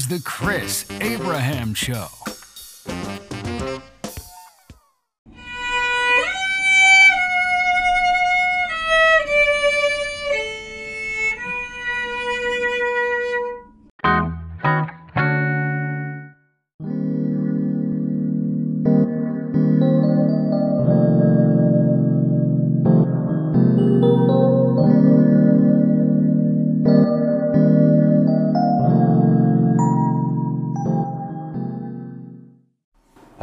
[0.00, 2.19] is The Chris Abraham Show.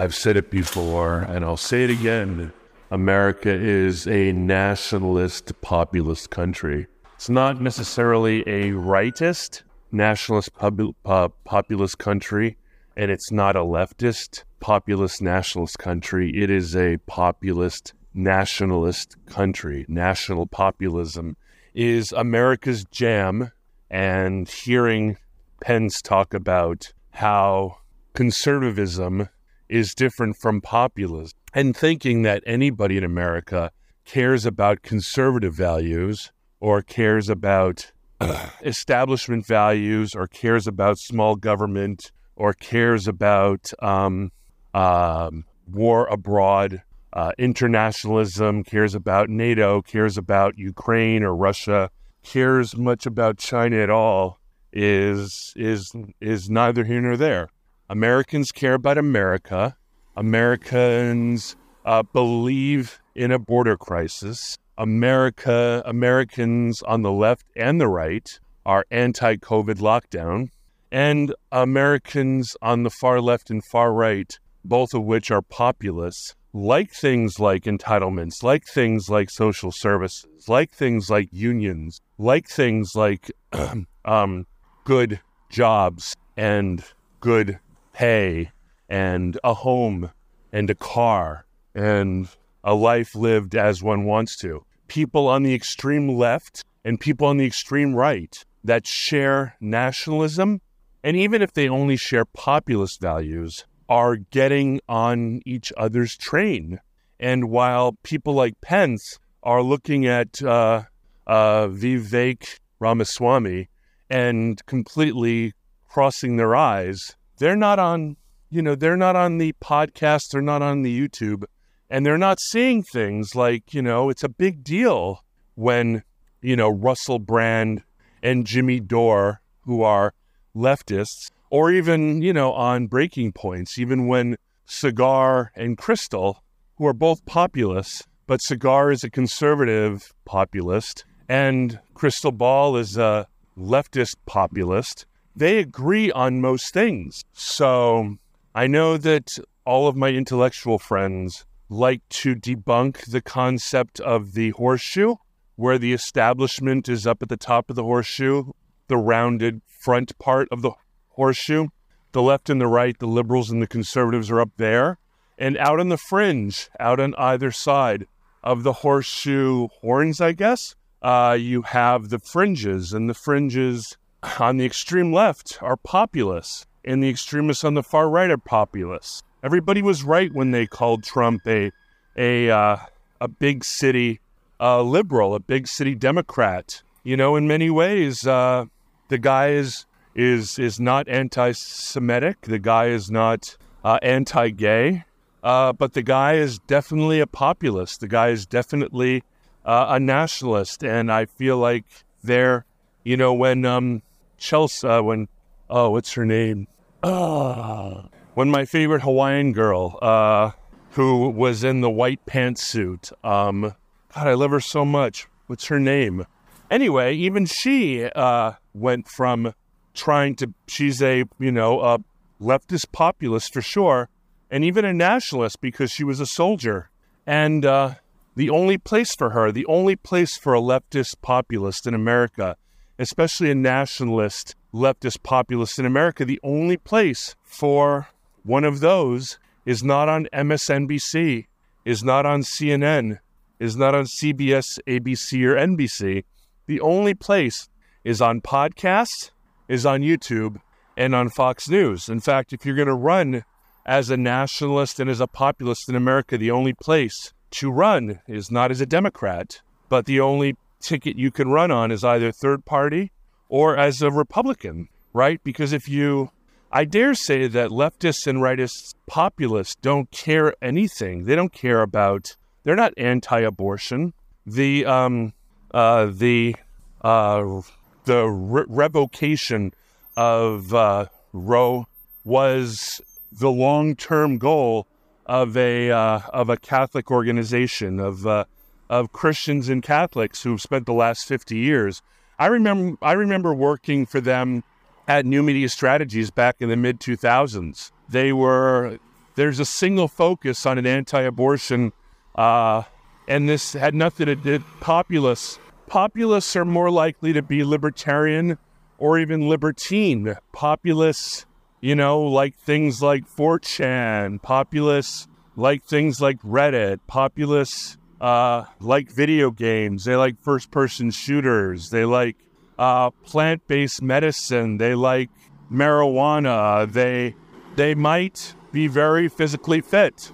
[0.08, 2.54] I've said it before and I'll say it again.
[2.92, 6.88] America is a nationalist populist country.
[7.16, 12.56] It's not necessarily a rightist nationalist pub- uh, populist country,
[12.96, 16.32] and it's not a leftist populist nationalist country.
[16.34, 19.86] It is a populist nationalist country.
[19.90, 21.36] National populism
[21.74, 23.52] is America's jam,
[23.90, 25.18] and hearing
[25.60, 27.80] Pence talk about how
[28.14, 29.28] conservatism
[29.70, 33.72] is different from populism and thinking that anybody in America
[34.06, 37.92] cares about conservative values or cares about
[38.62, 44.32] establishment values or cares about small government or cares about um,
[44.74, 46.82] um, war abroad,
[47.14, 51.90] uh, internationalism, cares about NATO, cares about Ukraine or Russia,
[52.24, 54.40] cares much about China at all
[54.74, 57.50] is is is neither here nor there.
[57.90, 59.78] Americans care about America.
[60.18, 64.58] Americans uh, believe in a border crisis.
[64.78, 70.50] America, Americans on the left and the right are anti-COVID lockdown,
[70.92, 76.92] and Americans on the far left and far right, both of which are populists, like
[76.92, 83.32] things like entitlements, like things like social services, like things like unions, like things like
[84.06, 84.46] um,
[84.84, 86.84] good jobs and
[87.22, 87.60] good
[87.98, 88.52] pay
[88.88, 90.12] and a home
[90.52, 92.30] and a car and
[92.64, 94.64] a life lived as one wants to.
[94.88, 100.62] People on the extreme left and people on the extreme right that share nationalism,
[101.04, 106.80] and even if they only share populist values, are getting on each other's train.
[107.20, 110.84] And while people like Pence are looking at uh,
[111.26, 113.70] uh, Vivek Ramaswamy
[114.08, 115.54] and completely
[115.88, 118.18] crossing their eyes, they're not on
[118.50, 121.44] you know, they're not on the podcast, they're not on the YouTube,
[121.90, 125.24] and they're not seeing things like, you know, it's a big deal
[125.56, 126.04] when,
[126.42, 127.84] you know, Russell Brand
[128.24, 130.14] and Jimmy Dore, who are
[130.56, 134.38] leftists, or even, you know, on breaking points, even when
[134.68, 136.36] Saagar and Krystal,
[136.78, 143.28] who are both populists, but Saagar is a conservative populist, and Krystal Ball is a
[143.58, 145.06] leftist populist.
[145.38, 147.24] They agree on most things.
[147.32, 148.18] So
[148.56, 154.50] I know that all of my intellectual friends like to debunk the concept of the
[154.52, 155.18] horseshoe,
[155.56, 158.46] where the establishment is up at the top of the horseshoe,
[158.88, 160.72] the rounded front part of the
[161.10, 161.68] horseshoe.
[162.14, 164.98] The left and the right, the liberals and the conservatives are up there.
[165.38, 168.08] And out on the fringe, out on either side
[168.44, 170.74] of the horseshoe horns, I guess,
[171.04, 172.92] uh, you have the fringes.
[172.92, 173.98] And the fringes
[174.40, 179.24] on the extreme left are populists, and the extremists on the far right are populists.
[179.44, 181.72] Everybody was right when they called Trump a
[182.18, 182.78] a uh,
[183.22, 184.20] a big city
[184.60, 186.82] uh, liberal, a big city Democrat.
[187.04, 188.66] You know, in many ways, uh,
[189.10, 189.86] the guy is
[190.16, 192.42] is is not anti-Semitic.
[192.42, 195.06] The guy is not uh, anti-gay,
[195.44, 198.00] uh, but the guy is definitely a populist.
[198.02, 199.24] The guy is definitely
[199.64, 201.86] uh, a nationalist, and I feel like
[202.24, 202.66] they're,
[203.04, 204.02] you know, when um,
[204.38, 205.28] Chelsea, when
[205.70, 206.68] oh, what's her name?
[207.04, 208.04] Uh,
[208.34, 210.52] when my favorite Hawaiian girl, uh,
[210.92, 213.74] who was in the white pantsuit, um,
[214.14, 215.28] God, I love her so much.
[215.48, 216.26] What's her name?
[216.70, 219.54] Anyway, even she uh, went from
[219.94, 222.00] trying to, she's a, you know, a
[222.42, 224.10] leftist populist for sure,
[224.50, 226.90] and even a nationalist because she was a soldier.
[227.26, 227.96] And uh,
[228.36, 232.58] the only place for her, the only place for a leftist populist in America,
[233.00, 238.08] especially a nationalist leftist populist in America, the only place for
[238.44, 241.48] one of those is not on MSNBC,
[241.86, 243.20] is not on CNN,
[243.60, 246.24] is not on CBS, ABC, or NBC.
[246.68, 247.70] The only place
[248.04, 249.32] is on podcasts,
[249.68, 250.62] is on YouTube,
[250.96, 252.10] and on Fox News.
[252.10, 253.44] In fact, if you're going to run
[253.86, 258.52] as a nationalist and as a populist in America, the only place to run is
[258.52, 262.66] not as a Democrat, but the only ticket you can run on is either third
[262.66, 263.12] party
[263.50, 265.42] or as a Republican, right?
[265.44, 266.32] Because if you
[266.72, 271.24] I dare say that leftists and rightists, populists, don't care anything.
[271.24, 272.36] They don't care about.
[272.64, 274.14] They're not anti-abortion.
[274.46, 275.34] The um,
[275.72, 276.56] uh, the
[277.02, 277.62] uh,
[278.04, 279.74] the re- revocation
[280.18, 281.88] of uh, Roe
[282.26, 284.88] was the long-term goal
[285.26, 288.46] of a uh, of a Catholic organization of uh,
[288.90, 292.02] of Christians and Catholics who've spent the last fifty years.
[292.40, 294.64] I remember I remember working for them
[295.08, 297.92] at New Media Strategies back in the mid 2000s.
[298.10, 299.00] They were
[299.36, 301.94] there's a single focus on an anti-abortion,
[302.36, 302.84] uh,
[303.28, 304.60] and this had nothing to do.
[304.80, 308.58] Populists populists are more likely to be libertarian
[308.98, 310.36] or even libertine.
[310.52, 311.46] Populists,
[311.82, 314.42] you know, like things like 4chan.
[314.42, 317.00] Populists like things like Reddit.
[317.08, 320.06] Populists uh, like video games.
[320.06, 321.90] They like first-person shooters.
[321.90, 322.38] They like
[322.78, 324.78] uh, plant-based medicine.
[324.78, 325.30] They like
[325.72, 326.92] marijuana.
[326.92, 327.36] They
[327.76, 330.32] they might be very physically fit.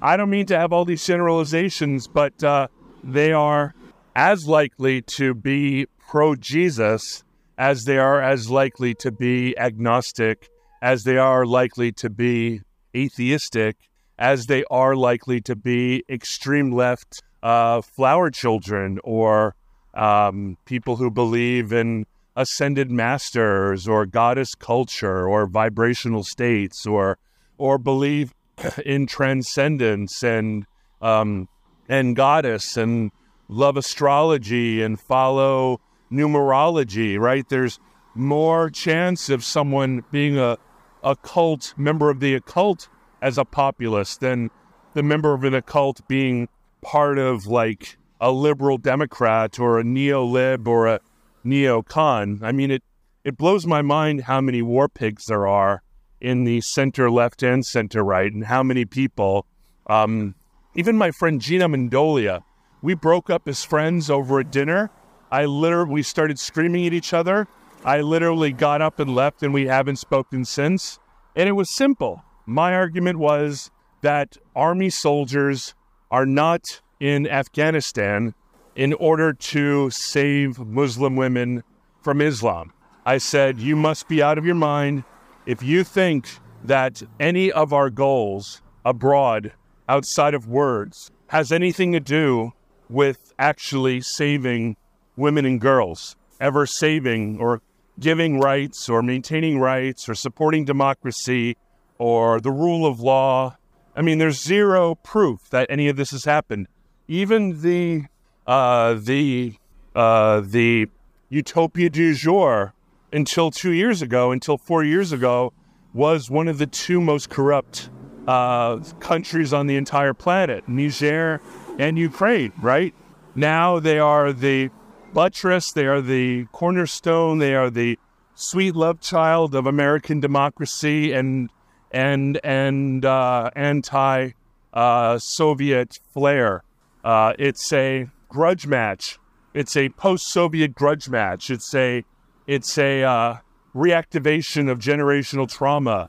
[0.00, 2.68] I don't mean to have all these generalizations, but uh,
[3.02, 3.74] they are
[4.14, 7.24] as likely to be pro Jesus
[7.56, 10.48] as they are as likely to be agnostic,
[10.80, 12.60] as they are likely to be
[12.94, 13.76] atheistic,
[14.22, 19.56] as they are likely to be extreme left uh, flower children or
[19.94, 27.18] um, people who believe in ascended masters or goddess culture or vibrational states or
[27.58, 28.32] or believe
[28.86, 30.66] in transcendence and
[31.00, 31.48] um,
[31.88, 33.10] and goddess and
[33.48, 35.80] love astrology and follow
[36.12, 37.48] numerology right?
[37.48, 37.80] There's
[38.14, 40.58] more chance of someone being a
[41.02, 42.88] a cult member of the occult
[43.22, 44.50] as a populist than
[44.92, 46.48] the member of an occult being
[46.82, 51.00] part of like a liberal Democrat or a neo lib or a
[51.44, 52.40] neo-con.
[52.42, 52.82] I mean, it,
[53.24, 55.82] it blows my mind how many war pigs there are
[56.20, 59.46] in the center left and center right, and how many people,
[59.88, 60.34] um,
[60.74, 62.42] even my friend Gina Mendolia,
[62.80, 64.90] we broke up as friends over a dinner.
[65.30, 67.48] I literally, we started screaming at each other.
[67.84, 71.00] I literally got up and left, and we haven't spoken since.
[71.34, 72.22] And it was simple.
[72.46, 75.74] My argument was that army soldiers
[76.10, 78.34] are not in Afghanistan
[78.74, 81.62] in order to save Muslim women
[82.00, 82.72] from Islam.
[83.06, 85.04] I said, You must be out of your mind
[85.46, 86.28] if you think
[86.64, 89.52] that any of our goals abroad,
[89.88, 92.52] outside of words, has anything to do
[92.88, 94.76] with actually saving
[95.16, 97.62] women and girls, ever saving or
[97.98, 101.56] giving rights or maintaining rights or supporting democracy
[102.02, 103.56] or the rule of law.
[103.94, 106.66] I mean, there's zero proof that any of this has happened.
[107.06, 108.06] Even the
[108.44, 109.54] uh, the
[109.94, 110.88] uh, the
[111.28, 112.74] utopia du jour
[113.12, 115.52] until two years ago, until four years ago,
[115.94, 117.88] was one of the two most corrupt
[118.26, 121.40] uh, countries on the entire planet, Niger
[121.78, 122.52] and Ukraine.
[122.60, 122.96] Right
[123.36, 124.70] now, they are the
[125.14, 127.96] buttress, they are the cornerstone, they are the
[128.34, 131.48] sweet love child of American democracy and
[131.92, 134.30] and and uh, anti
[134.72, 136.64] uh, Soviet flair.
[137.04, 139.18] Uh, it's a grudge match.
[139.54, 141.50] It's a post-Soviet grudge match.
[141.50, 142.04] It's a
[142.46, 143.36] it's a uh,
[143.74, 146.08] reactivation of generational trauma.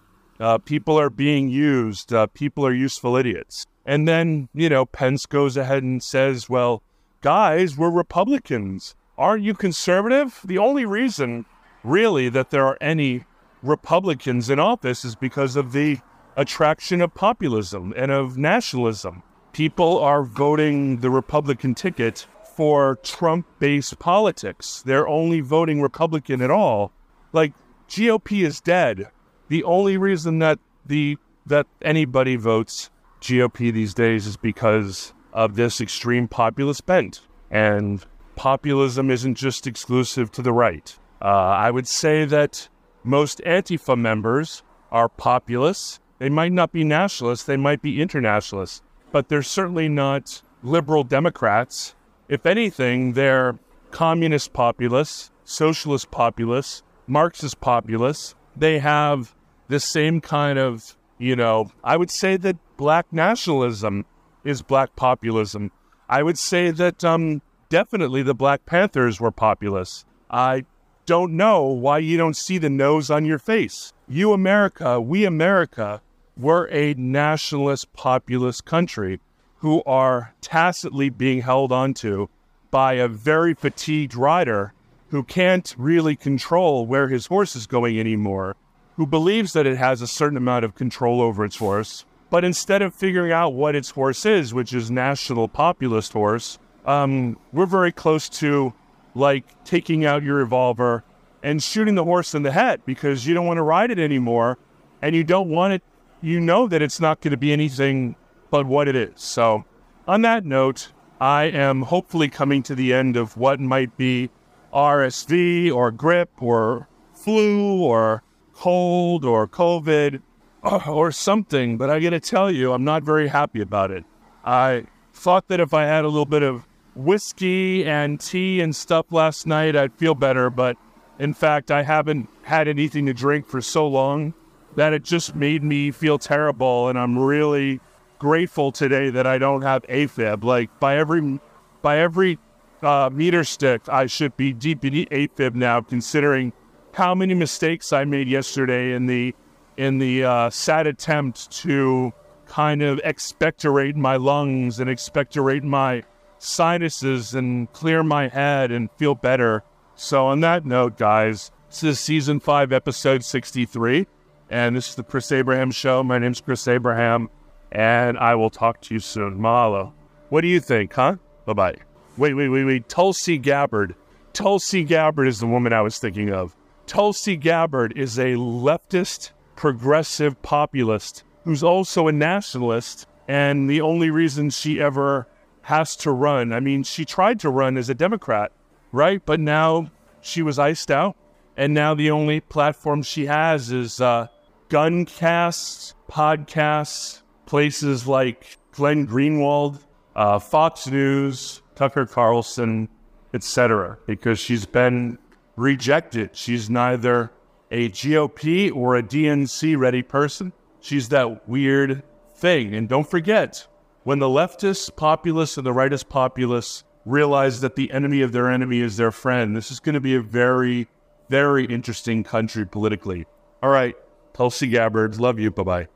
[0.66, 2.14] People are being used.
[2.34, 3.66] People are useful idiots.
[3.86, 6.82] And then you know Pence goes ahead and says, "Well,
[7.22, 8.96] guys, we're Republicans.
[9.18, 11.46] Aren't you conservative?" The only reason,
[11.84, 13.26] really, that there are any
[13.64, 15.98] Republicans in office is because of the
[16.36, 23.98] attraction of populism and of nationalism people are voting the Republican ticket for Trump based
[24.00, 24.84] politics.
[24.86, 26.92] They're only voting Republican at all.
[27.32, 27.54] Like
[27.88, 29.10] GOP is dead.
[29.48, 32.90] The only reason that the that anybody votes
[33.22, 37.22] GOP these days is because of this extreme populist bent.
[37.50, 38.06] And
[38.36, 40.98] populism isn't just exclusive to the right.
[41.22, 42.68] Uh, I would say that
[43.04, 46.00] most Antifa members are populists.
[46.20, 48.82] They might not be nationalists, they might be internationalists
[49.14, 51.96] but they're certainly not liberal Democrats.
[52.28, 53.58] If anything, they're
[53.92, 58.36] communist populists, socialist populists, Marxist populists.
[58.58, 59.36] They have
[59.68, 64.06] the same kind of, you know, I would say that black nationalism
[64.44, 65.72] is black populism.
[66.10, 70.06] I would say that um, definitely the Black Panthers were populists.
[70.30, 70.66] I
[71.06, 73.94] don't know why you don't see the nose on your face.
[74.08, 76.02] You, America, we, America,
[76.38, 79.20] we're a nationalist populist country
[79.58, 82.28] who are tacitly being held onto
[82.72, 84.74] by a very fatigued rider
[85.10, 88.56] who can't really control where his horse is going anymore,
[88.96, 92.82] who believes that it has a certain amount of control over its horse, but instead
[92.82, 97.92] of figuring out what its horse is, which is national populist horse, um, we're very
[97.92, 98.74] close to
[99.16, 101.04] like taking out your revolver
[101.42, 104.58] and shooting the horse in the head because you don't want to ride it anymore
[105.02, 105.84] and you don't want it
[106.22, 108.16] you know that it's not going to be anything
[108.50, 109.12] but what it is.
[109.16, 109.66] So
[110.08, 110.92] on that note
[111.22, 114.30] i am hopefully coming to the end of what might be
[114.74, 120.22] rsv or grippe or flu or cold or covid
[120.88, 124.04] or something but i got to tell you i'm not very happy about it.
[124.44, 129.06] I thought that if i had a little bit of whiskey and tea and stuff
[129.12, 130.78] last night i'd feel better but
[131.20, 134.34] in fact, I haven't had anything to drink for so long
[134.76, 136.90] that it just made me feel terrible.
[136.90, 137.80] And I'm really
[138.20, 140.44] grateful today that I don't have AFib.
[140.44, 141.40] Like by every
[141.82, 142.40] by every
[142.82, 146.54] uh, meter stick, I should be deep in AFib now, considering
[146.94, 149.36] how many mistakes I made yesterday in the
[149.78, 152.12] in the uh, sad attempt to
[152.48, 156.04] kind of expectorate my lungs and expectorate my
[156.44, 159.64] sinuses and clear my head and feel better.
[159.96, 164.08] So, on that note, guys, this is season five, episode 63.
[164.50, 166.04] And this is the Chris Abraham Show.
[166.04, 167.30] My name's Chris Abraham,
[167.72, 169.40] and I will talk to you soon.
[169.40, 169.94] Mahalo.
[170.30, 171.16] What do you think, huh?
[171.46, 171.76] Bye bye.
[172.18, 172.90] Wait, wait, wait, wait.
[172.90, 173.96] Tulsi Gabbard.
[174.34, 176.56] Tulsi Gabbard is the woman I was thinking of.
[176.86, 183.08] Tulsi Gabbard is a leftist, progressive populist who's also a nationalist.
[183.28, 185.28] And the only reason she ever
[185.64, 188.52] has to run, I mean, she tried to run as a Democrat
[188.94, 189.26] right?
[189.26, 189.92] But now
[190.22, 191.18] she was iced out,
[191.58, 194.28] and now the only platform she has is uh,
[194.70, 199.80] gun casts, podcasts, places like Glenn Greenwald,
[200.16, 202.88] uh, Fox News, Tucker Carlson,
[203.34, 203.98] etc.
[204.06, 205.18] Because she's been
[205.58, 206.30] rejected.
[206.34, 207.32] She's neither
[207.72, 210.54] a GOP or a DNC ready person.
[210.80, 212.04] She's that weird
[212.36, 212.76] thing.
[212.76, 213.66] And don't forget,
[214.04, 218.80] when the leftist populists and the rightist populists realize that the enemy of their enemy
[218.80, 219.56] is their friend.
[219.56, 220.88] This is going to be a very,
[221.30, 223.26] very interesting country politically.
[223.62, 223.96] All right,
[224.34, 225.52] Tulsi Gabbard, love you.
[225.52, 225.88] Bye bye.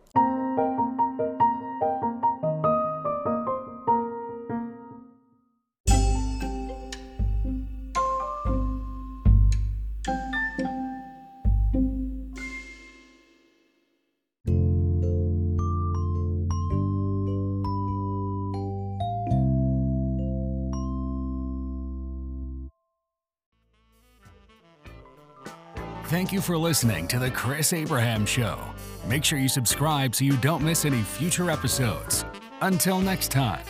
[26.17, 28.59] Thank you for listening to The Chris Abraham Show.
[29.07, 32.25] Make sure you subscribe so you don't miss any future episodes.
[32.59, 33.63] Until next time.